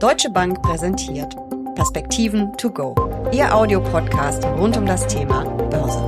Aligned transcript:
Deutsche 0.00 0.30
Bank 0.30 0.62
präsentiert 0.62 1.36
Perspektiven 1.74 2.56
to 2.56 2.70
go. 2.70 2.94
Ihr 3.32 3.54
Audiopodcast 3.54 4.42
rund 4.46 4.74
um 4.78 4.86
das 4.86 5.06
Thema 5.06 5.44
Börse. 5.44 6.02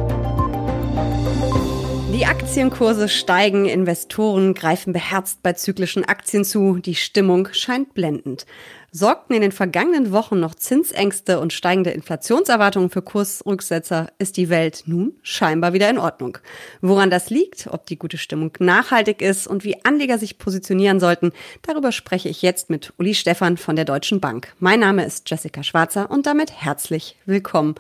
Die 2.14 2.24
Aktienkurse 2.24 3.10
steigen, 3.10 3.66
Investoren 3.66 4.54
greifen 4.54 4.94
beherzt 4.94 5.42
bei 5.42 5.52
zyklischen 5.52 6.06
Aktien 6.06 6.46
zu, 6.46 6.78
die 6.78 6.94
Stimmung 6.94 7.48
scheint 7.52 7.92
blendend. 7.92 8.46
Sorgten 8.94 9.32
in 9.32 9.40
den 9.40 9.52
vergangenen 9.52 10.12
Wochen 10.12 10.38
noch 10.38 10.54
Zinsängste 10.54 11.40
und 11.40 11.54
steigende 11.54 11.92
Inflationserwartungen 11.92 12.90
für 12.90 13.00
Kursrücksetzer, 13.00 14.08
ist 14.18 14.36
die 14.36 14.50
Welt 14.50 14.82
nun 14.84 15.14
scheinbar 15.22 15.72
wieder 15.72 15.88
in 15.88 15.96
Ordnung. 15.96 16.36
Woran 16.82 17.08
das 17.08 17.30
liegt, 17.30 17.68
ob 17.68 17.86
die 17.86 17.98
gute 17.98 18.18
Stimmung 18.18 18.52
nachhaltig 18.58 19.22
ist 19.22 19.46
und 19.46 19.64
wie 19.64 19.82
Anleger 19.82 20.18
sich 20.18 20.36
positionieren 20.36 21.00
sollten, 21.00 21.32
darüber 21.62 21.90
spreche 21.90 22.28
ich 22.28 22.42
jetzt 22.42 22.68
mit 22.68 22.92
Uli 22.98 23.14
Stephan 23.14 23.56
von 23.56 23.76
der 23.76 23.86
Deutschen 23.86 24.20
Bank. 24.20 24.52
Mein 24.58 24.80
Name 24.80 25.06
ist 25.06 25.30
Jessica 25.30 25.62
Schwarzer 25.62 26.10
und 26.10 26.26
damit 26.26 26.52
herzlich 26.52 27.16
willkommen. 27.24 27.76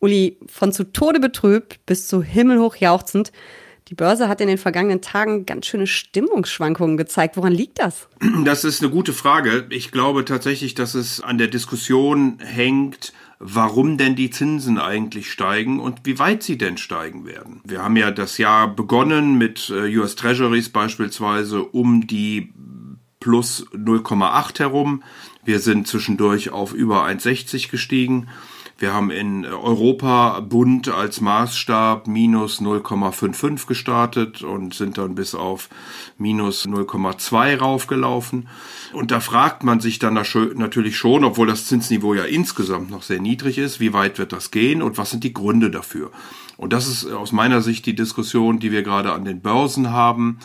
Uli, 0.00 0.38
von 0.46 0.72
zu 0.72 0.84
Tode 0.84 1.20
betrübt 1.20 1.84
bis 1.84 2.08
zu 2.08 2.22
himmelhoch 2.22 2.76
jauchzend, 2.76 3.30
die 3.90 3.96
Börse 3.96 4.28
hat 4.28 4.40
in 4.40 4.46
den 4.46 4.56
vergangenen 4.56 5.02
Tagen 5.02 5.46
ganz 5.46 5.66
schöne 5.66 5.88
Stimmungsschwankungen 5.88 6.96
gezeigt. 6.96 7.36
Woran 7.36 7.52
liegt 7.52 7.80
das? 7.80 8.08
Das 8.44 8.62
ist 8.62 8.82
eine 8.82 8.90
gute 8.90 9.12
Frage. 9.12 9.66
Ich 9.70 9.90
glaube 9.90 10.24
tatsächlich, 10.24 10.74
dass 10.74 10.94
es 10.94 11.20
an 11.20 11.38
der 11.38 11.48
Diskussion 11.48 12.38
hängt, 12.38 13.12
warum 13.40 13.98
denn 13.98 14.14
die 14.14 14.30
Zinsen 14.30 14.78
eigentlich 14.78 15.32
steigen 15.32 15.80
und 15.80 16.02
wie 16.04 16.20
weit 16.20 16.44
sie 16.44 16.56
denn 16.56 16.76
steigen 16.76 17.26
werden. 17.26 17.60
Wir 17.64 17.82
haben 17.82 17.96
ja 17.96 18.12
das 18.12 18.38
Jahr 18.38 18.68
begonnen 18.68 19.38
mit 19.38 19.70
äh, 19.70 19.96
US 19.98 20.14
Treasuries 20.14 20.68
beispielsweise 20.68 21.64
um 21.64 22.06
die 22.06 22.52
plus 23.18 23.66
0,8 23.72 24.60
herum. 24.60 25.02
Wir 25.44 25.58
sind 25.58 25.88
zwischendurch 25.88 26.50
auf 26.50 26.72
über 26.72 27.04
1,60 27.06 27.70
gestiegen. 27.70 28.28
Wir 28.80 28.94
haben 28.94 29.10
in 29.10 29.44
Europa 29.44 30.40
Bund 30.40 30.88
als 30.88 31.20
Maßstab 31.20 32.06
minus 32.06 32.62
0,55 32.62 33.66
gestartet 33.66 34.42
und 34.42 34.72
sind 34.72 34.96
dann 34.96 35.14
bis 35.14 35.34
auf 35.34 35.68
minus 36.16 36.66
0,2 36.66 37.58
raufgelaufen. 37.58 38.48
Und 38.94 39.10
da 39.10 39.20
fragt 39.20 39.64
man 39.64 39.80
sich 39.80 39.98
dann 39.98 40.14
natürlich 40.14 40.96
schon, 40.96 41.24
obwohl 41.24 41.46
das 41.46 41.66
Zinsniveau 41.66 42.14
ja 42.14 42.24
insgesamt 42.24 42.90
noch 42.90 43.02
sehr 43.02 43.20
niedrig 43.20 43.58
ist, 43.58 43.80
wie 43.80 43.92
weit 43.92 44.18
wird 44.18 44.32
das 44.32 44.50
gehen 44.50 44.80
und 44.80 44.96
was 44.96 45.10
sind 45.10 45.24
die 45.24 45.34
Gründe 45.34 45.70
dafür? 45.70 46.10
Und 46.56 46.72
das 46.72 46.88
ist 46.88 47.04
aus 47.04 47.32
meiner 47.32 47.60
Sicht 47.60 47.84
die 47.84 47.94
Diskussion, 47.94 48.60
die 48.60 48.72
wir 48.72 48.82
gerade 48.82 49.12
an 49.12 49.26
den 49.26 49.42
Börsen 49.42 49.90
haben. 49.90 50.38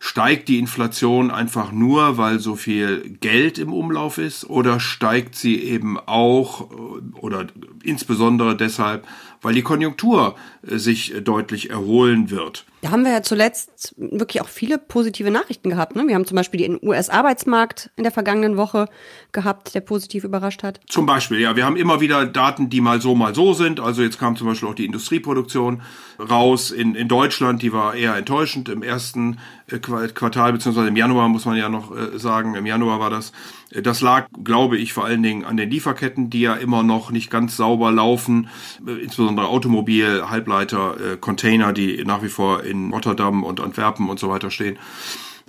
Steigt 0.00 0.48
die 0.48 0.58
Inflation 0.58 1.30
einfach 1.30 1.72
nur, 1.72 2.18
weil 2.18 2.38
so 2.38 2.54
viel 2.54 3.16
Geld 3.20 3.58
im 3.58 3.72
Umlauf 3.72 4.18
ist? 4.18 4.48
Oder 4.48 4.78
steigt 4.78 5.34
sie 5.34 5.60
eben 5.62 5.98
auch 5.98 6.70
äh, 6.70 6.74
oder 7.20 7.46
insbesondere 7.82 8.56
deshalb, 8.56 9.06
weil 9.42 9.54
die 9.54 9.62
Konjunktur 9.62 10.34
äh, 10.66 10.78
sich 10.78 11.14
deutlich 11.22 11.70
erholen 11.70 12.30
wird? 12.30 12.64
Da 12.80 12.92
haben 12.92 13.04
wir 13.04 13.10
ja 13.10 13.22
zuletzt 13.22 13.94
wirklich 13.96 14.40
auch 14.40 14.48
viele 14.48 14.78
positive 14.78 15.32
Nachrichten 15.32 15.68
gehabt. 15.68 15.96
Ne? 15.96 16.04
Wir 16.06 16.14
haben 16.14 16.26
zum 16.26 16.36
Beispiel 16.36 16.60
den 16.60 16.78
US-Arbeitsmarkt 16.80 17.90
in 17.96 18.04
der 18.04 18.12
vergangenen 18.12 18.56
Woche 18.56 18.86
gehabt, 19.32 19.74
der 19.74 19.80
positiv 19.80 20.22
überrascht 20.22 20.62
hat. 20.62 20.80
Zum 20.86 21.04
Beispiel, 21.04 21.40
ja. 21.40 21.56
Wir 21.56 21.66
haben 21.66 21.76
immer 21.76 22.00
wieder 22.00 22.24
Daten, 22.24 22.70
die 22.70 22.80
mal 22.80 23.00
so, 23.00 23.16
mal 23.16 23.34
so 23.34 23.52
sind. 23.52 23.80
Also 23.80 24.02
jetzt 24.02 24.20
kam 24.20 24.36
zum 24.36 24.46
Beispiel 24.46 24.68
auch 24.68 24.76
die 24.76 24.84
Industrieproduktion 24.84 25.82
raus 26.20 26.70
in, 26.70 26.94
in 26.94 27.08
Deutschland. 27.08 27.62
Die 27.62 27.72
war 27.72 27.96
eher 27.96 28.14
enttäuschend 28.14 28.68
im 28.68 28.84
ersten 28.84 29.38
äh, 29.66 29.78
Quartal, 29.78 30.52
beziehungsweise 30.52 30.88
im 30.88 30.96
Januar 30.96 31.28
muss 31.28 31.46
man 31.46 31.56
ja 31.56 31.68
noch 31.68 31.96
äh, 31.96 32.16
sagen. 32.16 32.54
Im 32.54 32.66
Januar 32.66 33.00
war 33.00 33.10
das. 33.10 33.32
Das 33.70 34.00
lag, 34.00 34.28
glaube 34.42 34.78
ich, 34.78 34.92
vor 34.92 35.04
allen 35.04 35.22
Dingen 35.22 35.44
an 35.44 35.56
den 35.56 35.70
Lieferketten, 35.70 36.30
die 36.30 36.40
ja 36.40 36.54
immer 36.54 36.82
noch 36.82 37.10
nicht 37.10 37.30
ganz 37.30 37.56
sauber 37.56 37.92
laufen. 37.92 38.48
Insbesondere 38.86 39.48
Automobil, 39.48 40.22
Halbleiter, 40.30 41.18
Container, 41.20 41.74
die 41.74 42.02
nach 42.04 42.22
wie 42.22 42.30
vor 42.30 42.64
in 42.64 42.92
Rotterdam 42.92 43.44
und 43.44 43.60
Antwerpen 43.60 44.08
und 44.08 44.18
so 44.18 44.30
weiter 44.30 44.50
stehen. 44.50 44.78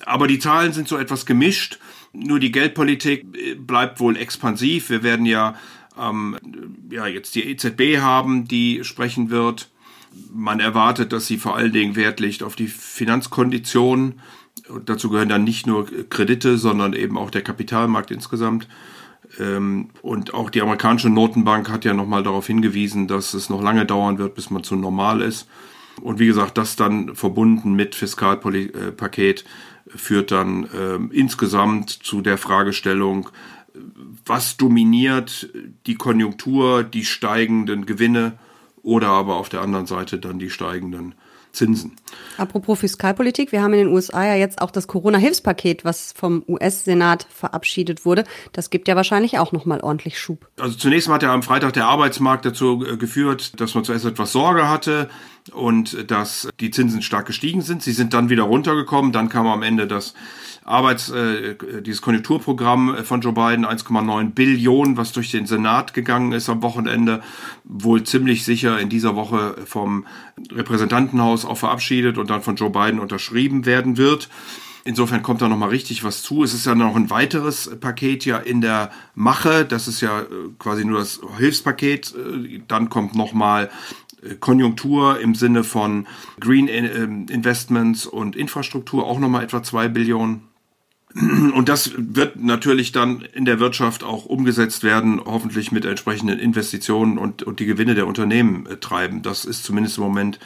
Aber 0.05 0.27
die 0.27 0.39
Zahlen 0.39 0.73
sind 0.73 0.87
so 0.87 0.97
etwas 0.97 1.25
gemischt. 1.25 1.79
Nur 2.13 2.39
die 2.39 2.51
Geldpolitik 2.51 3.25
äh, 3.37 3.55
bleibt 3.55 3.99
wohl 3.99 4.17
expansiv. 4.17 4.89
Wir 4.89 5.03
werden 5.03 5.25
ja, 5.25 5.55
ähm, 5.99 6.37
ja 6.89 7.07
jetzt 7.07 7.35
die 7.35 7.43
EZB 7.43 7.99
haben, 7.99 8.47
die 8.47 8.83
sprechen 8.83 9.29
wird. 9.29 9.69
Man 10.33 10.59
erwartet, 10.59 11.13
dass 11.13 11.27
sie 11.27 11.37
vor 11.37 11.55
allen 11.55 11.71
Dingen 11.71 11.95
Wert 11.95 12.19
legt 12.19 12.41
auf 12.41 12.55
die 12.55 12.67
Finanzkonditionen. 12.67 14.19
Und 14.67 14.89
dazu 14.89 15.09
gehören 15.09 15.29
dann 15.29 15.43
nicht 15.43 15.67
nur 15.67 15.87
Kredite, 16.09 16.57
sondern 16.57 16.93
eben 16.93 17.17
auch 17.17 17.29
der 17.29 17.41
Kapitalmarkt 17.41 18.11
insgesamt. 18.11 18.67
Ähm, 19.39 19.89
und 20.01 20.33
auch 20.33 20.49
die 20.49 20.61
amerikanische 20.61 21.09
Notenbank 21.09 21.69
hat 21.69 21.85
ja 21.85 21.93
nochmal 21.93 22.23
darauf 22.23 22.47
hingewiesen, 22.47 23.07
dass 23.07 23.33
es 23.33 23.49
noch 23.49 23.61
lange 23.61 23.85
dauern 23.85 24.17
wird, 24.17 24.35
bis 24.35 24.49
man 24.49 24.63
zu 24.63 24.75
normal 24.75 25.21
ist. 25.21 25.47
Und 26.01 26.19
wie 26.19 26.27
gesagt, 26.27 26.57
das 26.57 26.75
dann 26.75 27.15
verbunden 27.15 27.73
mit 27.73 27.95
Fiskalpaket 27.95 29.45
führt 29.87 30.31
dann 30.31 30.65
äh, 30.65 30.95
insgesamt 31.13 31.89
zu 31.89 32.21
der 32.21 32.37
Fragestellung, 32.37 33.29
was 34.25 34.57
dominiert 34.57 35.49
die 35.85 35.95
Konjunktur, 35.95 36.83
die 36.83 37.05
steigenden 37.05 37.85
Gewinne 37.85 38.37
oder 38.81 39.07
aber 39.07 39.35
auf 39.35 39.49
der 39.49 39.61
anderen 39.61 39.85
Seite 39.85 40.19
dann 40.19 40.39
die 40.39 40.49
steigenden 40.49 41.15
Zinsen. 41.51 41.95
Apropos 42.37 42.79
Fiskalpolitik, 42.79 43.51
wir 43.51 43.61
haben 43.61 43.73
in 43.73 43.79
den 43.79 43.87
USA 43.89 44.25
ja 44.25 44.35
jetzt 44.35 44.61
auch 44.61 44.71
das 44.71 44.87
Corona-Hilfspaket, 44.87 45.83
was 45.83 46.13
vom 46.15 46.43
US-Senat 46.47 47.27
verabschiedet 47.29 48.05
wurde. 48.05 48.23
Das 48.53 48.69
gibt 48.69 48.87
ja 48.87 48.95
wahrscheinlich 48.95 49.39
auch 49.39 49.51
nochmal 49.51 49.81
ordentlich 49.81 50.19
Schub. 50.19 50.47
Also 50.59 50.77
zunächst 50.77 51.07
mal 51.07 51.15
hat 51.15 51.23
ja 51.23 51.33
am 51.33 51.43
Freitag 51.43 51.73
der 51.73 51.87
Arbeitsmarkt 51.87 52.45
dazu 52.45 52.85
äh, 52.85 52.97
geführt, 52.97 53.59
dass 53.59 53.75
man 53.75 53.83
zuerst 53.83 54.05
etwas 54.05 54.31
Sorge 54.31 54.69
hatte 54.69 55.09
und 55.53 56.09
dass 56.11 56.47
die 56.59 56.71
Zinsen 56.71 57.01
stark 57.01 57.25
gestiegen 57.25 57.61
sind. 57.61 57.81
Sie 57.81 57.93
sind 57.93 58.13
dann 58.13 58.29
wieder 58.29 58.43
runtergekommen. 58.43 59.11
Dann 59.11 59.29
kam 59.29 59.47
am 59.47 59.63
Ende 59.63 59.87
das 59.87 60.13
Arbeits, 60.69 61.09
äh, 61.09 61.55
dieses 61.81 62.01
Konjunkturprogramm 62.01 62.97
von 63.03 63.21
Joe 63.21 63.33
Biden, 63.33 63.65
1,9 63.65 64.29
Billionen, 64.31 64.97
was 64.97 65.11
durch 65.11 65.31
den 65.31 65.47
Senat 65.47 65.93
gegangen 65.93 66.31
ist 66.31 66.47
am 66.47 66.61
Wochenende, 66.61 67.21
wohl 67.63 68.03
ziemlich 68.03 68.45
sicher 68.45 68.79
in 68.79 68.89
dieser 68.89 69.15
Woche 69.15 69.55
vom 69.65 70.05
Repräsentantenhaus 70.51 71.45
auch 71.45 71.57
verabschiedet 71.57 72.17
und 72.17 72.29
dann 72.29 72.43
von 72.43 72.55
Joe 72.55 72.69
Biden 72.69 72.99
unterschrieben 72.99 73.65
werden 73.65 73.97
wird. 73.97 74.29
Insofern 74.85 75.23
kommt 75.23 75.41
da 75.41 75.49
nochmal 75.49 75.69
richtig 75.69 76.03
was 76.03 76.21
zu. 76.21 76.43
Es 76.43 76.53
ist 76.53 76.65
ja 76.65 76.75
noch 76.75 76.95
ein 76.95 77.09
weiteres 77.09 77.69
Paket 77.79 78.25
ja 78.25 78.37
in 78.37 78.61
der 78.61 78.91
Mache. 79.15 79.65
Das 79.65 79.87
ist 79.87 80.01
ja 80.01 80.21
äh, 80.21 80.25
quasi 80.59 80.85
nur 80.85 80.99
das 80.99 81.19
Hilfspaket. 81.37 82.13
Äh, 82.15 82.61
dann 82.67 82.89
kommt 82.89 83.15
nochmal 83.15 83.69
Konjunktur 84.39 85.19
im 85.19 85.33
Sinne 85.33 85.63
von 85.63 86.05
Green 86.41 86.67
Investments 86.67 88.05
und 88.05 88.35
Infrastruktur 88.35 89.05
auch 89.05 89.17
nochmal 89.17 89.43
etwa 89.43 89.63
zwei 89.63 89.87
Billionen. 89.87 90.48
Und 91.15 91.69
das 91.69 91.91
wird 91.97 92.35
natürlich 92.35 92.91
dann 92.91 93.21
in 93.21 93.45
der 93.45 93.59
Wirtschaft 93.59 94.03
auch 94.03 94.25
umgesetzt 94.25 94.83
werden, 94.83 95.19
hoffentlich 95.25 95.71
mit 95.71 95.83
entsprechenden 95.83 96.37
Investitionen 96.37 97.17
und, 97.17 97.41
und 97.41 97.59
die 97.59 97.65
Gewinne 97.65 97.95
der 97.95 98.05
Unternehmen 98.05 98.67
äh, 98.67 98.77
treiben. 98.77 99.23
Das 99.23 99.43
ist 99.43 99.63
zumindest 99.63 99.97
im 99.97 100.03
Moment 100.03 100.39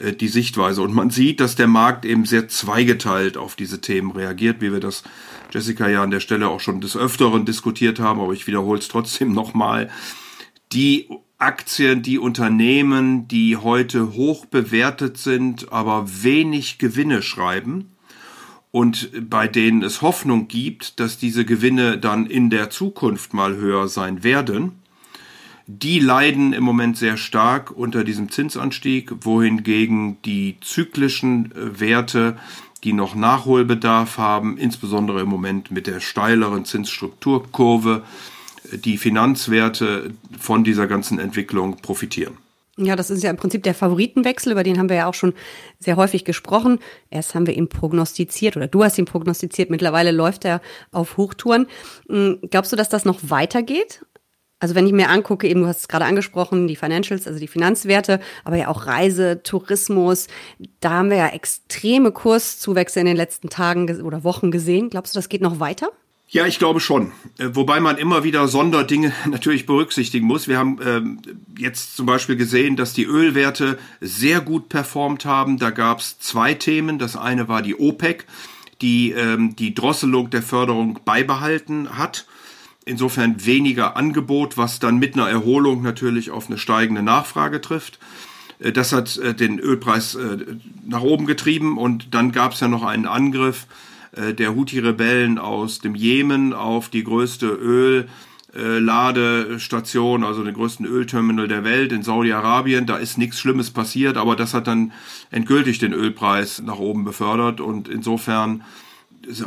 äh, 0.00 0.12
die 0.12 0.26
Sichtweise. 0.26 0.82
Und 0.82 0.94
man 0.94 1.10
sieht, 1.10 1.38
dass 1.38 1.54
der 1.54 1.68
Markt 1.68 2.04
eben 2.04 2.24
sehr 2.24 2.48
zweigeteilt 2.48 3.36
auf 3.36 3.54
diese 3.54 3.80
Themen 3.80 4.10
reagiert, 4.10 4.60
wie 4.60 4.72
wir 4.72 4.80
das 4.80 5.04
Jessica 5.52 5.88
ja 5.88 6.02
an 6.02 6.10
der 6.10 6.20
Stelle 6.20 6.48
auch 6.48 6.60
schon 6.60 6.80
des 6.80 6.96
Öfteren 6.96 7.44
diskutiert 7.44 8.00
haben, 8.00 8.20
aber 8.20 8.32
ich 8.32 8.48
wiederhole 8.48 8.80
es 8.80 8.88
trotzdem 8.88 9.32
nochmal. 9.32 9.90
Die 10.72 11.08
Aktien, 11.38 12.02
die 12.02 12.18
Unternehmen, 12.18 13.28
die 13.28 13.56
heute 13.56 14.12
hoch 14.14 14.44
bewertet 14.44 15.18
sind, 15.18 15.72
aber 15.72 16.04
wenig 16.24 16.78
Gewinne 16.78 17.22
schreiben 17.22 17.92
und 18.72 19.10
bei 19.28 19.48
denen 19.48 19.82
es 19.82 20.02
Hoffnung 20.02 20.48
gibt, 20.48 21.00
dass 21.00 21.18
diese 21.18 21.44
Gewinne 21.44 21.98
dann 21.98 22.26
in 22.26 22.50
der 22.50 22.70
Zukunft 22.70 23.34
mal 23.34 23.56
höher 23.56 23.88
sein 23.88 24.22
werden, 24.22 24.72
die 25.66 26.00
leiden 26.00 26.52
im 26.52 26.64
Moment 26.64 26.96
sehr 26.96 27.16
stark 27.16 27.70
unter 27.70 28.02
diesem 28.02 28.30
Zinsanstieg, 28.30 29.12
wohingegen 29.20 30.20
die 30.22 30.56
zyklischen 30.60 31.52
äh, 31.52 31.80
Werte, 31.80 32.36
die 32.82 32.92
noch 32.92 33.14
Nachholbedarf 33.14 34.18
haben, 34.18 34.56
insbesondere 34.56 35.20
im 35.20 35.28
Moment 35.28 35.70
mit 35.70 35.86
der 35.86 36.00
steileren 36.00 36.64
Zinsstrukturkurve, 36.64 38.02
die 38.72 38.98
Finanzwerte 38.98 40.14
von 40.38 40.64
dieser 40.64 40.86
ganzen 40.86 41.18
Entwicklung 41.18 41.76
profitieren. 41.76 42.36
Ja, 42.76 42.96
das 42.96 43.10
ist 43.10 43.22
ja 43.22 43.30
im 43.30 43.36
Prinzip 43.36 43.62
der 43.62 43.74
Favoritenwechsel, 43.74 44.52
über 44.52 44.62
den 44.62 44.78
haben 44.78 44.88
wir 44.88 44.96
ja 44.96 45.06
auch 45.06 45.14
schon 45.14 45.34
sehr 45.78 45.96
häufig 45.96 46.24
gesprochen. 46.24 46.78
Erst 47.10 47.34
haben 47.34 47.46
wir 47.46 47.54
ihn 47.54 47.68
prognostiziert 47.68 48.56
oder 48.56 48.68
du 48.68 48.84
hast 48.84 48.96
ihn 48.96 49.04
prognostiziert. 49.04 49.70
Mittlerweile 49.70 50.12
läuft 50.12 50.44
er 50.44 50.60
auf 50.92 51.16
Hochtouren. 51.16 51.66
Hm, 52.08 52.38
glaubst 52.50 52.72
du, 52.72 52.76
dass 52.76 52.88
das 52.88 53.04
noch 53.04 53.18
weitergeht? 53.22 54.04
Also 54.60 54.74
wenn 54.74 54.86
ich 54.86 54.92
mir 54.92 55.08
angucke, 55.08 55.48
eben 55.48 55.62
du 55.62 55.66
hast 55.66 55.80
es 55.80 55.88
gerade 55.88 56.04
angesprochen, 56.04 56.68
die 56.68 56.76
Financials, 56.76 57.26
also 57.26 57.40
die 57.40 57.48
Finanzwerte, 57.48 58.20
aber 58.44 58.56
ja 58.56 58.68
auch 58.68 58.86
Reise, 58.86 59.42
Tourismus, 59.42 60.28
da 60.80 60.90
haben 60.90 61.10
wir 61.10 61.16
ja 61.16 61.28
extreme 61.28 62.12
Kurszuwächse 62.12 63.00
in 63.00 63.06
den 63.06 63.16
letzten 63.16 63.48
Tagen 63.48 64.02
oder 64.02 64.22
Wochen 64.22 64.50
gesehen. 64.50 64.90
Glaubst 64.90 65.14
du, 65.14 65.18
das 65.18 65.30
geht 65.30 65.40
noch 65.40 65.60
weiter? 65.60 65.90
Ja, 66.32 66.46
ich 66.46 66.60
glaube 66.60 66.78
schon. 66.78 67.10
Äh, 67.38 67.48
wobei 67.54 67.80
man 67.80 67.98
immer 67.98 68.22
wieder 68.22 68.46
Sonderdinge 68.46 69.12
natürlich 69.28 69.66
berücksichtigen 69.66 70.26
muss. 70.26 70.46
Wir 70.46 70.58
haben 70.58 70.78
ähm, 70.84 71.18
jetzt 71.58 71.96
zum 71.96 72.06
Beispiel 72.06 72.36
gesehen, 72.36 72.76
dass 72.76 72.92
die 72.92 73.04
Ölwerte 73.04 73.78
sehr 74.00 74.40
gut 74.40 74.68
performt 74.68 75.24
haben. 75.24 75.58
Da 75.58 75.70
gab 75.70 75.98
es 75.98 76.20
zwei 76.20 76.54
Themen. 76.54 77.00
Das 77.00 77.16
eine 77.16 77.48
war 77.48 77.62
die 77.62 77.74
OPEC, 77.74 78.26
die 78.80 79.10
ähm, 79.10 79.56
die 79.56 79.74
Drosselung 79.74 80.30
der 80.30 80.42
Förderung 80.42 81.00
beibehalten 81.04 81.98
hat. 81.98 82.26
Insofern 82.84 83.44
weniger 83.44 83.96
Angebot, 83.96 84.56
was 84.56 84.78
dann 84.78 84.98
mit 84.98 85.14
einer 85.14 85.28
Erholung 85.28 85.82
natürlich 85.82 86.30
auf 86.30 86.46
eine 86.46 86.58
steigende 86.58 87.02
Nachfrage 87.02 87.60
trifft. 87.60 87.98
Äh, 88.60 88.70
das 88.70 88.92
hat 88.92 89.16
äh, 89.16 89.34
den 89.34 89.58
Ölpreis 89.58 90.16
nach 90.86 91.02
oben 91.02 91.26
getrieben 91.26 91.76
und 91.76 92.14
dann 92.14 92.30
gab 92.30 92.52
es 92.52 92.60
ja 92.60 92.68
noch 92.68 92.84
einen 92.84 93.06
Angriff 93.06 93.66
der 94.12 94.54
Houthi-Rebellen 94.54 95.38
aus 95.38 95.78
dem 95.78 95.94
Jemen 95.94 96.52
auf 96.52 96.88
die 96.88 97.04
größte 97.04 97.46
Ölladestation, 98.52 100.24
also 100.24 100.42
den 100.42 100.54
größten 100.54 100.84
Ölterminal 100.86 101.46
der 101.46 101.62
Welt 101.64 101.92
in 101.92 102.02
Saudi-Arabien. 102.02 102.86
Da 102.86 102.96
ist 102.96 103.18
nichts 103.18 103.38
Schlimmes 103.38 103.70
passiert, 103.70 104.16
aber 104.16 104.34
das 104.34 104.52
hat 104.54 104.66
dann 104.66 104.92
endgültig 105.30 105.78
den 105.78 105.92
Ölpreis 105.92 106.60
nach 106.60 106.78
oben 106.78 107.04
befördert 107.04 107.60
und 107.60 107.88
insofern 107.88 108.64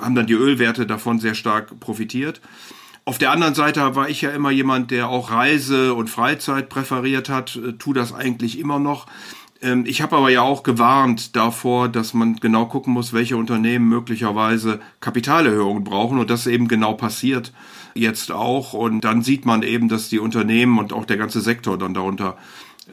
haben 0.01 0.15
dann 0.15 0.27
die 0.27 0.33
Ölwerte 0.33 0.86
davon 0.86 1.19
sehr 1.19 1.36
stark 1.36 1.80
profitiert. 1.80 2.42
Auf 3.06 3.18
der 3.18 3.31
anderen 3.31 3.54
Seite 3.54 3.95
war 3.95 4.07
ich 4.07 4.21
ja 4.21 4.30
immer 4.30 4.51
jemand, 4.51 4.92
der 4.92 5.10
auch 5.10 5.30
Reise 5.30 5.94
und 5.94 6.10
Freizeit 6.10 6.69
präferiert 6.69 7.27
hat, 7.27 7.57
äh, 7.57 7.74
tu 7.74 7.92
das 7.94 8.13
eigentlich 8.13 8.57
immer 8.60 8.80
noch. 8.80 9.07
Ähm, 9.63 9.86
ich 9.88 10.01
habe 10.01 10.18
aber 10.18 10.30
ja 10.30 10.42
auch 10.42 10.62
gewarnt 10.62 11.36
davor, 11.36 11.89
dass 11.89 12.13
man 12.13 12.36
genau 12.36 12.65
gucken 12.65 12.94
muss, 12.94 13.13
welche 13.13 13.38
Unternehmen 13.38 13.88
möglicherweise 13.88 14.80
Kapitalerhöhungen 15.00 15.83
brauchen 15.83 16.19
und 16.19 16.30
das 16.30 16.45
eben 16.45 16.68
genau 16.68 16.94
passiert 16.94 17.51
jetzt 17.95 18.31
auch. 18.31 18.74
Und 18.74 19.01
dann 19.01 19.21
sieht 19.21 19.45
man 19.45 19.63
eben, 19.63 19.89
dass 19.89 20.10
die 20.10 20.19
Unternehmen 20.19 20.77
und 20.77 20.94
auch 20.94 21.06
der 21.06 21.18
ganze 21.18 21.42
Sektor 21.42 21.77
dann 21.77 21.94
darunter 21.94 22.38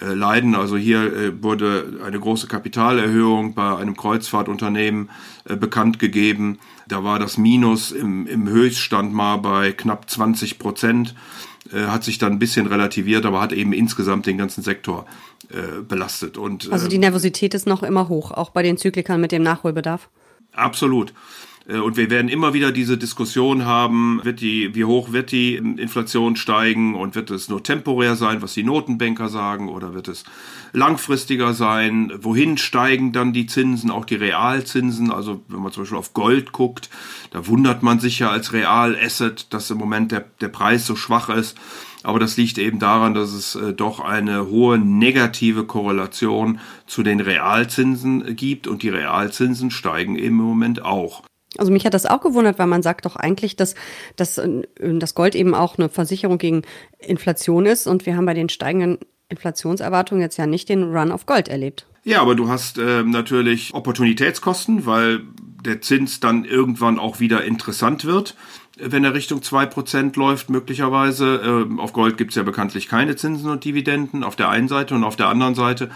äh, 0.00 0.14
leiden. 0.14 0.54
Also 0.54 0.76
hier 0.76 1.12
äh, 1.12 1.42
wurde 1.42 2.00
eine 2.06 2.20
große 2.20 2.46
Kapitalerhöhung 2.46 3.54
bei 3.54 3.76
einem 3.76 3.96
Kreuzfahrtunternehmen 3.96 5.10
äh, 5.46 5.56
bekannt 5.56 5.98
gegeben. 5.98 6.58
Da 6.86 7.02
war 7.02 7.18
das 7.18 7.38
Minus 7.38 7.90
im, 7.90 8.26
im 8.26 8.48
Höchststand 8.48 9.12
mal 9.12 9.38
bei 9.38 9.72
knapp 9.72 10.08
20 10.08 10.58
Prozent. 10.58 11.14
Äh, 11.72 11.86
hat 11.86 12.04
sich 12.04 12.18
dann 12.18 12.32
ein 12.32 12.38
bisschen 12.38 12.66
relativiert, 12.66 13.24
aber 13.24 13.40
hat 13.40 13.52
eben 13.52 13.72
insgesamt 13.72 14.26
den 14.26 14.38
ganzen 14.38 14.62
Sektor 14.62 15.06
äh, 15.50 15.82
belastet. 15.82 16.36
Und, 16.36 16.70
also 16.72 16.88
die 16.88 16.96
äh, 16.96 17.00
Nervosität 17.00 17.54
ist 17.54 17.66
noch 17.66 17.82
immer 17.82 18.08
hoch, 18.08 18.32
auch 18.32 18.50
bei 18.50 18.62
den 18.62 18.76
Zyklikern 18.76 19.20
mit 19.20 19.32
dem 19.32 19.42
Nachholbedarf. 19.42 20.08
Absolut. 20.52 21.12
Äh, 21.68 21.78
und 21.78 21.96
wir 21.96 22.10
werden 22.10 22.28
immer 22.28 22.54
wieder 22.54 22.72
diese 22.72 22.98
Diskussion 22.98 23.64
haben, 23.64 24.20
wird 24.22 24.40
die, 24.40 24.74
wie 24.74 24.84
hoch 24.84 25.12
wird 25.12 25.32
die 25.32 25.56
Inflation 25.56 26.36
steigen 26.36 26.94
und 26.94 27.14
wird 27.14 27.30
es 27.30 27.48
nur 27.48 27.62
temporär 27.62 28.16
sein, 28.16 28.42
was 28.42 28.54
die 28.54 28.64
Notenbanker 28.64 29.28
sagen, 29.28 29.68
oder 29.68 29.94
wird 29.94 30.08
es 30.08 30.24
langfristiger 30.72 31.54
sein? 31.54 32.12
Wohin 32.20 32.58
steigen 32.58 33.12
dann 33.12 33.32
die 33.32 33.46
Zinsen, 33.46 33.90
auch 33.90 34.04
die 34.04 34.16
Realzinsen? 34.16 35.10
Also 35.10 35.42
wenn 35.48 35.60
man 35.60 35.72
zum 35.72 35.82
Beispiel 35.82 35.98
auf 35.98 36.14
Gold 36.14 36.52
guckt, 36.52 36.90
da 37.30 37.46
wundert 37.46 37.82
man 37.82 38.00
sich 38.00 38.18
ja 38.18 38.30
als 38.30 38.52
Realasset, 38.52 39.52
dass 39.52 39.70
im 39.70 39.78
Moment 39.78 40.12
der, 40.12 40.24
der 40.40 40.48
Preis 40.48 40.86
so 40.86 40.96
schwach 40.96 41.28
ist. 41.28 41.56
Aber 42.02 42.18
das 42.18 42.38
liegt 42.38 42.56
eben 42.56 42.78
daran, 42.78 43.12
dass 43.12 43.32
es 43.32 43.54
äh, 43.56 43.74
doch 43.74 44.00
eine 44.00 44.48
hohe 44.48 44.78
negative 44.78 45.64
Korrelation 45.64 46.58
zu 46.86 47.02
den 47.02 47.20
Realzinsen 47.20 48.36
gibt 48.36 48.66
und 48.66 48.82
die 48.82 48.88
Realzinsen 48.88 49.70
steigen 49.70 50.16
eben 50.16 50.38
im 50.40 50.46
Moment 50.46 50.82
auch. 50.82 51.22
Also 51.58 51.72
mich 51.72 51.84
hat 51.84 51.94
das 51.94 52.06
auch 52.06 52.20
gewundert, 52.20 52.58
weil 52.58 52.66
man 52.66 52.82
sagt 52.82 53.06
doch 53.06 53.16
eigentlich, 53.16 53.56
dass, 53.56 53.74
dass 54.16 54.38
äh, 54.38 54.62
das 54.78 55.14
Gold 55.14 55.34
eben 55.34 55.54
auch 55.54 55.78
eine 55.78 55.88
Versicherung 55.88 56.38
gegen 56.38 56.62
Inflation 56.98 57.66
ist 57.66 57.86
und 57.86 58.06
wir 58.06 58.16
haben 58.16 58.26
bei 58.26 58.34
den 58.34 58.48
steigenden 58.48 58.98
Inflationserwartungen 59.28 60.22
jetzt 60.22 60.36
ja 60.36 60.46
nicht 60.46 60.68
den 60.68 60.94
Run 60.94 61.12
auf 61.12 61.26
Gold 61.26 61.48
erlebt. 61.48 61.86
Ja, 62.02 62.22
aber 62.22 62.34
du 62.34 62.48
hast 62.48 62.78
äh, 62.78 63.02
natürlich 63.02 63.74
Opportunitätskosten, 63.74 64.86
weil 64.86 65.20
der 65.64 65.82
Zins 65.82 66.20
dann 66.20 66.44
irgendwann 66.44 66.98
auch 66.98 67.20
wieder 67.20 67.44
interessant 67.44 68.04
wird, 68.04 68.36
wenn 68.78 69.04
er 69.04 69.12
Richtung 69.12 69.42
zwei 69.42 69.66
Prozent 69.66 70.16
läuft, 70.16 70.48
möglicherweise. 70.48 71.66
Äh, 71.70 71.80
auf 71.80 71.92
Gold 71.92 72.16
gibt's 72.16 72.36
ja 72.36 72.42
bekanntlich 72.42 72.88
keine 72.88 73.16
Zinsen 73.16 73.50
und 73.50 73.64
Dividenden 73.64 74.24
auf 74.24 74.36
der 74.36 74.48
einen 74.48 74.68
Seite 74.68 74.94
und 74.94 75.04
auf 75.04 75.16
der 75.16 75.28
anderen 75.28 75.54
Seite 75.54 75.90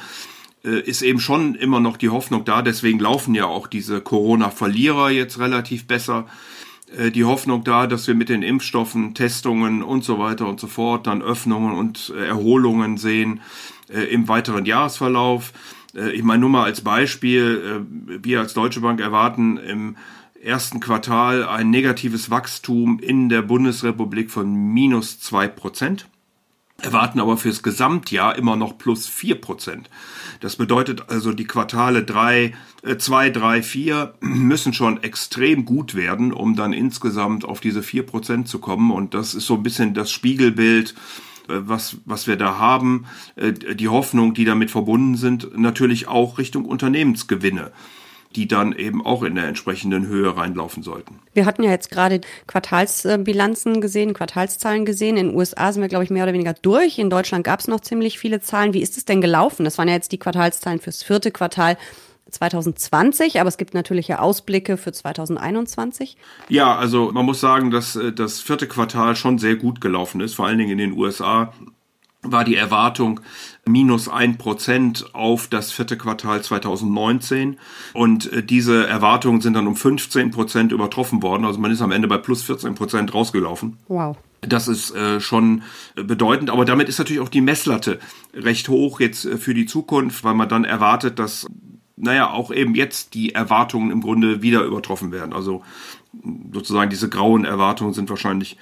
ist 0.64 1.02
eben 1.02 1.20
schon 1.20 1.55
immer 1.55 1.78
noch 1.78 1.96
die 1.99 2.08
Hoffnung 2.08 2.44
da. 2.44 2.62
Deswegen 2.62 2.99
laufen 2.99 3.34
ja 3.34 3.44
auch 3.44 3.66
diese 3.66 4.00
Corona-Verlierer 4.00 5.11
jetzt 5.11 5.38
relativ 5.38 5.87
besser. 5.87 6.26
Äh, 6.96 7.11
die 7.11 7.25
Hoffnung 7.25 7.64
da, 7.64 7.87
dass 7.87 8.06
wir 8.06 8.14
mit 8.14 8.28
den 8.28 8.43
Impfstoffen, 8.43 9.14
Testungen 9.14 9.82
und 9.82 10.05
so 10.05 10.19
weiter 10.19 10.49
und 10.49 10.61
so 10.61 10.66
fort 10.66 11.06
dann 11.06 11.22
Öffnungen 11.22 11.75
und 11.75 12.12
äh, 12.16 12.26
Erholungen 12.26 12.99
sehen 12.99 13.40
im 14.11 14.28
weiteren 14.28 14.64
Jahresverlauf. 14.64 15.52
Ich 16.14 16.22
meine 16.22 16.40
nur 16.40 16.49
mal 16.49 16.64
als 16.64 16.81
Beispiel, 16.81 17.84
wir 18.22 18.40
als 18.40 18.55
Deutsche 18.55 18.81
Bank 18.81 18.99
erwarten 18.99 19.58
im 19.58 19.96
ersten 20.43 20.81
Quartal 20.81 21.46
ein 21.46 21.69
negatives 21.69 22.31
Wachstum 22.31 22.99
in 22.99 23.28
der 23.28 23.43
Bundesrepublik 23.43 24.31
von 24.31 24.55
minus 24.55 25.20
zwei 25.20 25.49
Prozent 25.49 26.06
erwarten 26.82 27.20
aber 27.20 27.36
fürs 27.36 27.62
Gesamtjahr 27.62 28.36
immer 28.36 28.56
noch 28.56 28.78
plus 28.78 29.06
vier 29.06 29.40
Prozent. 29.40 29.88
Das 30.40 30.56
bedeutet 30.56 31.08
also, 31.08 31.32
die 31.32 31.46
Quartale 31.46 32.02
drei, 32.02 32.54
äh, 32.82 32.96
zwei, 32.96 33.30
drei, 33.30 33.62
vier 33.62 34.14
müssen 34.20 34.72
schon 34.72 35.02
extrem 35.02 35.64
gut 35.64 35.94
werden, 35.94 36.32
um 36.32 36.56
dann 36.56 36.72
insgesamt 36.72 37.44
auf 37.44 37.60
diese 37.60 37.82
vier 37.82 38.04
Prozent 38.04 38.48
zu 38.48 38.58
kommen. 38.58 38.90
Und 38.90 39.14
das 39.14 39.34
ist 39.34 39.46
so 39.46 39.54
ein 39.54 39.62
bisschen 39.62 39.94
das 39.94 40.10
Spiegelbild, 40.10 40.94
äh, 41.48 41.54
was, 41.60 41.98
was 42.04 42.26
wir 42.26 42.36
da 42.36 42.58
haben. 42.58 43.06
Äh, 43.36 43.52
die 43.52 43.88
Hoffnung, 43.88 44.34
die 44.34 44.44
damit 44.44 44.70
verbunden 44.70 45.16
sind, 45.16 45.56
natürlich 45.56 46.08
auch 46.08 46.38
Richtung 46.38 46.64
Unternehmensgewinne 46.64 47.72
die 48.36 48.48
dann 48.48 48.72
eben 48.72 49.04
auch 49.04 49.22
in 49.22 49.34
der 49.34 49.46
entsprechenden 49.46 50.06
Höhe 50.06 50.36
reinlaufen 50.36 50.82
sollten. 50.82 51.20
Wir 51.32 51.46
hatten 51.46 51.62
ja 51.62 51.70
jetzt 51.70 51.90
gerade 51.90 52.20
Quartalsbilanzen 52.46 53.81
gesehen, 53.81 54.14
Quartalszahlen 54.14 54.84
gesehen. 54.84 55.16
In 55.16 55.28
den 55.28 55.36
USA 55.36 55.72
sind 55.72 55.82
wir, 55.82 55.88
glaube 55.88 56.04
ich, 56.04 56.10
mehr 56.10 56.25
oder 56.25 56.32
weniger 56.32 56.54
durch. 56.54 56.98
In 56.98 57.10
Deutschland 57.10 57.44
gab 57.44 57.60
es 57.60 57.69
noch 57.69 57.81
ziemlich 57.81 58.19
viele 58.19 58.40
Zahlen. 58.40 58.75
Wie 58.75 58.82
ist 58.82 58.96
es 58.96 59.04
denn 59.04 59.20
gelaufen? 59.20 59.64
Das 59.64 59.78
waren 59.78 59.88
ja 59.88 59.94
jetzt 59.94 60.12
die 60.12 60.19
Quartalszahlen 60.19 60.81
fürs 60.81 61.02
vierte 61.02 61.31
Quartal. 61.31 61.76
2020, 62.31 63.38
aber 63.38 63.48
es 63.48 63.58
gibt 63.58 63.75
natürlich 63.75 64.08
ja 64.08 64.19
Ausblicke 64.19 64.76
für 64.76 64.92
2021. 64.92 66.16
Ja, 66.48 66.75
also 66.76 67.12
man 67.12 67.25
muss 67.25 67.40
sagen, 67.40 67.70
dass 67.70 67.96
äh, 67.96 68.12
das 68.12 68.40
vierte 68.40 68.66
Quartal 68.66 69.14
schon 69.14 69.38
sehr 69.38 69.56
gut 69.56 69.81
gelaufen 69.81 70.20
ist, 70.20 70.34
vor 70.34 70.46
allen 70.46 70.58
Dingen 70.58 70.72
in 70.72 70.79
den 70.79 70.93
USA 70.93 71.53
war 72.24 72.44
die 72.44 72.56
Erwartung 72.56 73.20
minus 73.66 74.08
ein 74.08 74.36
Prozent 74.36 75.14
auf 75.14 75.46
das 75.48 75.72
vierte 75.72 75.96
Quartal 75.96 76.43
2019. 76.43 77.56
Und 77.93 78.32
äh, 78.32 78.43
diese 78.43 78.86
Erwartungen 78.86 79.40
sind 79.40 79.54
dann 79.54 79.66
um 79.66 79.76
15 79.76 80.31
Prozent 80.31 80.72
übertroffen 80.72 81.22
worden. 81.22 81.44
Also 81.44 81.58
man 81.58 81.70
ist 81.70 81.82
am 81.82 81.93
Ende 81.93 82.08
bei 82.08 82.19
plus 82.19 82.43
14 82.43 82.74
Prozent 82.74 83.14
rausgelaufen. 83.14 83.78
Wow. 83.88 84.16
Das 84.40 84.69
ist 84.69 84.94
äh, 84.94 85.20
schon 85.20 85.62
bedeutend, 85.94 86.50
aber 86.50 86.66
damit 86.66 86.90
ist 86.90 86.98
natürlich 86.98 87.22
auch 87.22 87.31
die 87.31 87.40
Messlatte 87.40 87.98
recht 88.34 88.69
hoch 88.69 89.00
jetzt 89.00 89.24
äh, 89.24 89.38
für 89.38 89.54
die 89.54 89.66
Zukunft, 89.66 90.22
weil 90.24 90.34
man 90.34 90.48
dann 90.48 90.64
erwartet, 90.64 91.19
dass, 91.19 91.46
naja, 91.96 92.31
auch 92.31 92.52
eben 92.52 92.74
jetzt 92.74 93.14
die 93.14 93.34
Erwartungen 93.34 93.90
im 93.90 94.02
Grunde 94.02 94.43
wieder 94.43 94.62
übertroffen 94.64 95.12
werden. 95.12 95.32
Also 95.32 95.62
sozusagen 96.52 96.90
diese 96.90 97.08
grauen 97.08 97.46
Erwartungen 97.46 97.94
sind 97.94 98.10
wahrscheinlich 98.10 98.52
äh, 98.54 98.58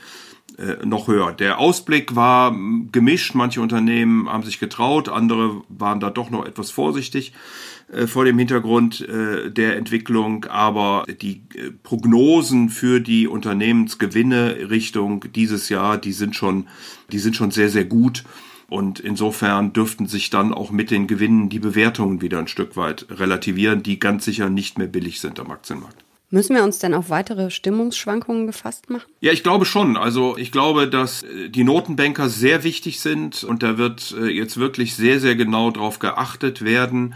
noch 0.85 1.09
höher. 1.09 1.33
Der 1.33 1.59
Ausblick 1.59 2.15
war 2.15 2.55
gemischt. 2.93 3.35
Manche 3.35 3.61
Unternehmen 3.61 4.29
haben 4.29 4.43
sich 4.43 4.59
getraut, 4.59 5.09
andere 5.09 5.63
waren 5.69 6.01
da 6.01 6.11
doch 6.11 6.31
noch 6.31 6.47
etwas 6.47 6.71
vorsichtig 6.71 7.33
äh, 7.93 8.07
vor 8.07 8.25
dem 8.25 8.39
Hintergrund 8.39 9.01
äh, 9.03 9.51
der 9.51 9.77
Entwicklung. 9.77 10.47
Aber 10.47 11.05
die 11.21 11.43
äh, 11.55 11.71
Prognosen 11.83 12.69
für 12.71 13.01
die 13.01 13.29
Unternehmensgewinne 13.29 14.71
Richtung 14.71 15.27
dieses 15.35 15.69
Jahr, 15.69 15.99
die 15.99 16.13
sind 16.13 16.35
schon, 16.35 16.69
die 17.13 17.19
sind 17.19 17.37
schon 17.37 17.51
sehr, 17.51 17.69
sehr 17.69 17.85
gut. 17.85 18.25
Und 18.69 19.01
insofern 19.01 19.75
dürften 19.75 20.07
sich 20.07 20.31
dann 20.31 20.55
auch 20.55 20.71
mit 20.71 20.91
den 20.91 21.07
Gewinnen 21.07 21.51
die 21.51 21.59
Bewertungen 21.59 22.23
wieder 22.23 22.39
ein 22.39 22.49
Stück 22.49 22.77
weit 22.77 23.07
relativieren, 23.11 23.83
die 23.83 23.99
ganz 23.99 24.25
sicher 24.25 24.49
nicht 24.49 24.79
mehr 24.79 24.87
billig 24.87 25.21
sind 25.21 25.39
am 25.39 25.51
Aktienmarkt. 25.51 26.03
Müssen 26.33 26.57
wir 26.57 26.65
uns 26.65 26.79
denn 26.79 26.95
auf 26.95 27.11
weitere 27.11 27.51
Stimmungsschwankungen 27.51 28.47
gefasst 28.47 28.89
machen? 28.89 29.05
Ja, 29.21 29.33
ich 29.33 29.43
glaube 29.43 29.67
schon. 29.67 29.99
Also 29.99 30.39
ich 30.39 30.51
glaube, 30.51 30.89
dass 30.89 31.23
äh, 31.25 31.51
die 31.51 31.63
Notenbanker 31.63 32.31
sehr 32.31 32.65
wichtig 32.65 33.01
sind 33.01 33.45
und 33.45 33.63
da 33.63 33.77
wird 33.77 34.15
äh, 34.19 34.29
jetzt 34.29 34.57
wirklich 34.57 34.95
sehr, 34.95 35.21
sehr 35.21 35.37
genau 35.37 35.71
darauf 35.71 35.99
geachtet 35.99 36.65
werden, 36.65 37.15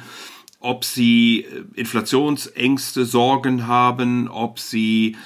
ob 0.60 0.84
sie 0.84 1.46
äh, 1.46 1.80
Inflationsängste, 1.80 3.06
Sorgen 3.06 3.66
haben, 3.66 4.28
ob 4.28 4.58
sie 4.58 5.16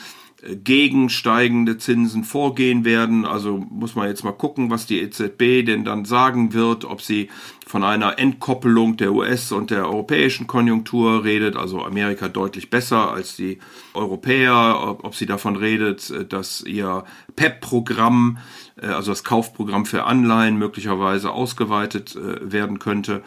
gegen 0.43 1.11
steigende 1.11 1.77
Zinsen 1.77 2.25
vorgehen 2.25 2.85
werden. 2.85 3.27
Also 3.27 3.59
muss 3.59 3.95
man 3.95 4.09
jetzt 4.09 4.25
mal 4.25 4.33
gucken, 4.33 4.71
was 4.71 4.87
die 4.87 5.01
EZB 5.01 5.67
denn 5.67 5.85
dann 5.85 6.05
sagen 6.05 6.55
wird, 6.55 6.85
ob 6.85 7.03
sie 7.03 7.29
von 7.67 7.85
einer 7.85 8.19
Entkoppelung 8.19 8.97
der 8.97 9.13
US- 9.13 9.53
und 9.53 9.71
der 9.71 9.87
europäischen 9.87 10.47
Konjunktur 10.47 11.25
redet, 11.25 11.57
also 11.57 11.85
Amerika 11.85 12.29
deutlich 12.29 12.71
besser 12.71 13.13
als 13.13 13.37
die 13.37 13.59
Europäer, 13.93 14.99
ob 15.03 15.15
sie 15.15 15.27
davon 15.27 15.57
redet, 15.57 16.33
dass 16.33 16.63
ihr 16.63 17.05
PEP-Programm, 17.37 18.39
äh, 18.81 18.87
also 18.87 19.13
das 19.13 19.25
Kaufprogramm 19.25 19.85
für 19.85 20.05
Anleihen 20.05 20.57
möglicherweise 20.57 21.31
ausgeweitet 21.31 22.17
äh, 22.17 22.51
werden 22.51 22.79
könnte. 22.79 23.23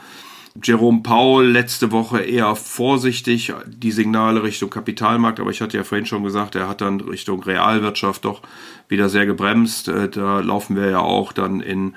Jerome 0.62 1.02
Powell 1.02 1.50
letzte 1.50 1.92
Woche 1.92 2.22
eher 2.22 2.56
vorsichtig, 2.56 3.54
die 3.66 3.92
Signale 3.92 4.44
Richtung 4.44 4.70
Kapitalmarkt, 4.70 5.40
aber 5.40 5.50
ich 5.50 5.62
hatte 5.62 5.78
ja 5.78 5.84
vorhin 5.84 6.06
schon 6.06 6.24
gesagt, 6.24 6.56
er 6.56 6.70
hat 6.70 6.82
dann 6.82 7.02
Richtung 7.02 7.42
Realwirtschaft 7.42 8.26
doch 8.26 8.42
wieder 8.88 9.10
sehr 9.10 9.26
gebremst. 9.26 9.88
Äh, 9.88 10.10
da 10.10 10.42
laufen 10.42 10.76
wir 10.76 10.90
ja 10.90 11.00
auch 11.00 11.34
dann 11.34 11.60
in, 11.60 11.96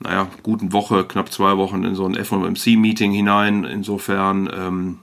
naja, 0.00 0.28
guten 0.42 0.72
Woche, 0.72 1.04
knapp 1.04 1.30
zwei 1.30 1.58
Wochen 1.58 1.84
in 1.84 1.94
so 1.94 2.06
ein 2.06 2.14
FOMC-Meeting 2.14 3.12
hinein. 3.12 3.64
Insofern 3.64 4.48
ähm, 4.54 4.98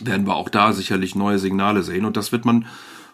werden 0.00 0.26
wir 0.26 0.34
auch 0.34 0.48
da 0.48 0.72
sicherlich 0.72 1.14
neue 1.14 1.38
Signale 1.38 1.84
sehen 1.84 2.04
und 2.04 2.16
das 2.16 2.32
wird 2.32 2.44
man 2.44 2.66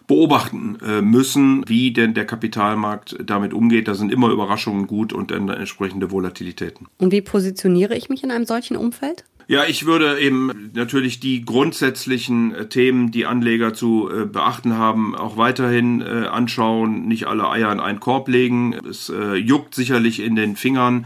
beobachten 0.07 0.77
äh, 0.85 1.01
müssen, 1.01 1.63
wie 1.67 1.91
denn 1.91 2.13
der 2.13 2.25
Kapitalmarkt 2.25 3.17
damit 3.25 3.53
umgeht. 3.53 3.87
Da 3.87 3.95
sind 3.95 4.11
immer 4.11 4.29
Überraschungen 4.29 4.87
gut 4.87 5.13
und 5.13 5.31
dann 5.31 5.49
entsprechende 5.49 6.11
Volatilitäten. 6.11 6.87
Und 6.97 7.11
wie 7.11 7.21
positioniere 7.21 7.95
ich 7.95 8.09
mich 8.09 8.23
in 8.23 8.31
einem 8.31 8.45
solchen 8.45 8.77
Umfeld? 8.77 9.25
Ja, 9.47 9.63
ich 9.65 9.85
würde 9.85 10.19
eben 10.19 10.71
natürlich 10.73 11.19
die 11.19 11.45
grundsätzlichen 11.45 12.55
äh, 12.55 12.67
Themen, 12.67 13.11
die 13.11 13.27
Anleger 13.27 13.75
zu 13.75 14.09
äh, 14.09 14.25
beachten 14.25 14.75
haben, 14.75 15.15
auch 15.15 15.37
weiterhin 15.37 16.01
anschauen, 16.01 17.07
nicht 17.07 17.27
alle 17.27 17.49
Eier 17.49 17.71
in 17.71 17.79
einen 17.79 17.99
Korb 17.99 18.27
legen. 18.27 18.73
Es 18.73 19.11
juckt 19.37 19.75
sicherlich 19.75 20.19
in 20.19 20.35
den 20.35 20.55
Fingern 20.55 21.05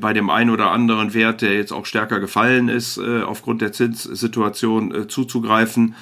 bei 0.00 0.12
dem 0.12 0.28
einen 0.28 0.50
oder 0.50 0.70
anderen 0.70 1.14
Wert, 1.14 1.42
der 1.42 1.54
jetzt 1.54 1.72
auch 1.72 1.86
stärker 1.86 2.20
gefallen 2.20 2.68
ist, 2.68 2.98
aufgrund 2.98 3.62
der 3.62 3.72
Zinssituation 3.72 5.08
zuzugreifen. 5.08 5.94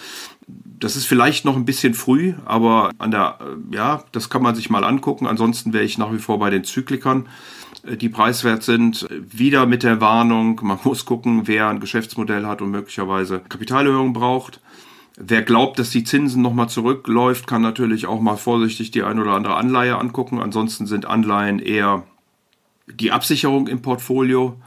Das 0.79 0.97
ist 0.97 1.07
vielleicht 1.07 1.45
noch 1.45 1.57
ein 1.57 1.65
bisschen 1.65 1.95
früh, 1.95 2.35
aber 2.45 2.91
an 2.99 3.11
der, 3.11 3.39
ja, 3.71 4.05
das 4.13 4.29
kann 4.29 4.43
man 4.43 4.55
sich 4.55 4.69
mal 4.69 4.85
angucken. 4.85 5.27
Ansonsten 5.27 5.73
wäre 5.73 5.85
ich 5.85 5.97
nach 5.97 6.13
wie 6.13 6.19
vor 6.19 6.39
bei 6.39 6.51
den 6.51 6.65
Zyklikern 6.65 7.27
die 7.87 8.09
preiswert 8.09 8.63
sind. 8.63 9.07
Wieder 9.11 9.67
mit 9.67 9.83
der 9.83 10.01
Warnung, 10.01 10.61
man 10.63 10.79
muss 10.85 11.05
gucken, 11.05 11.47
wer 11.47 11.69
ein 11.69 11.81
Geschäftsmodell 11.81 12.47
hat 12.47 12.63
und 12.63 12.71
möglicherweise 12.71 13.41
Kapitalerhöhung 13.49 14.13
braucht. 14.13 14.61
Wer 15.19 15.43
glaubt, 15.43 15.79
dass 15.79 15.91
die 15.91 16.05
Zinsen 16.05 16.43
nochmal 16.43 16.69
zurückläuft, 16.69 17.47
kann 17.47 17.63
natürlich 17.63 18.07
auch 18.07 18.21
mal 18.21 18.37
vorsichtig 18.37 18.91
die 18.91 19.03
ein 19.03 19.19
oder 19.19 19.33
andere 19.33 19.57
Anleihe 19.57 19.97
angucken. 19.97 20.41
Ansonsten 20.41 20.87
sind 20.87 21.07
Anleihen 21.07 21.59
eher 21.59 22.03
die 22.87 23.13
Absicherung 23.13 23.67
im 23.67 23.81
Portfolio. 23.81 24.61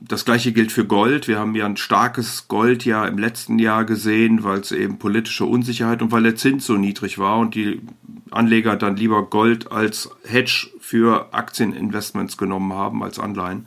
Das 0.00 0.24
gleiche 0.24 0.52
gilt 0.52 0.72
für 0.72 0.84
Gold. 0.84 1.28
Wir 1.28 1.38
haben 1.38 1.54
ja 1.54 1.66
ein 1.66 1.76
starkes 1.76 2.48
Gold 2.48 2.84
ja 2.84 3.06
im 3.06 3.18
letzten 3.18 3.58
Jahr 3.58 3.84
gesehen, 3.84 4.44
weil 4.44 4.60
es 4.60 4.72
eben 4.72 4.98
politische 4.98 5.46
Unsicherheit 5.46 6.02
und 6.02 6.12
weil 6.12 6.24
der 6.24 6.36
Zins 6.36 6.66
so 6.66 6.74
niedrig 6.74 7.18
war 7.18 7.38
und 7.38 7.54
die 7.54 7.80
Anleger 8.30 8.76
dann 8.76 8.96
lieber 8.96 9.28
Gold 9.30 9.70
als 9.70 10.10
Hedge 10.24 10.68
für 10.80 11.32
Aktieninvestments 11.32 12.36
genommen 12.36 12.72
haben 12.72 13.02
als 13.02 13.18
Anleihen. 13.18 13.66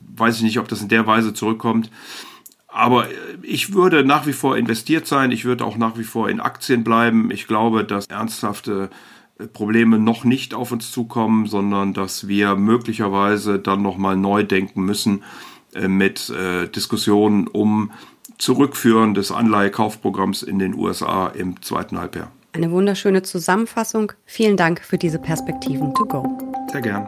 Weiß 0.00 0.36
ich 0.36 0.42
nicht, 0.42 0.58
ob 0.58 0.68
das 0.68 0.82
in 0.82 0.88
der 0.88 1.06
Weise 1.06 1.34
zurückkommt. 1.34 1.90
Aber 2.68 3.06
ich 3.42 3.72
würde 3.72 4.04
nach 4.04 4.26
wie 4.26 4.34
vor 4.34 4.56
investiert 4.56 5.06
sein. 5.06 5.32
Ich 5.32 5.46
würde 5.46 5.64
auch 5.64 5.78
nach 5.78 5.96
wie 5.96 6.04
vor 6.04 6.28
in 6.28 6.40
Aktien 6.40 6.84
bleiben. 6.84 7.30
Ich 7.30 7.46
glaube, 7.46 7.84
dass 7.84 8.06
ernsthafte 8.06 8.90
Probleme 9.52 9.98
noch 9.98 10.24
nicht 10.24 10.54
auf 10.54 10.72
uns 10.72 10.90
zukommen, 10.90 11.46
sondern 11.46 11.92
dass 11.92 12.26
wir 12.26 12.56
möglicherweise 12.56 13.58
dann 13.58 13.82
nochmal 13.82 14.16
neu 14.16 14.44
denken 14.44 14.82
müssen 14.84 15.22
äh, 15.74 15.88
mit 15.88 16.30
äh, 16.30 16.68
Diskussionen 16.68 17.46
um 17.46 17.92
Zurückführen 18.38 19.14
des 19.14 19.32
Anleihekaufprogramms 19.32 20.42
in 20.42 20.58
den 20.58 20.74
USA 20.74 21.28
im 21.28 21.62
zweiten 21.62 21.98
Halbjahr. 21.98 22.30
Eine 22.52 22.70
wunderschöne 22.70 23.22
Zusammenfassung. 23.22 24.12
Vielen 24.24 24.56
Dank 24.56 24.80
für 24.80 24.98
diese 24.98 25.18
Perspektiven 25.18 25.94
to 25.94 26.06
go. 26.06 26.38
Sehr 26.72 26.80
gern. 26.80 27.06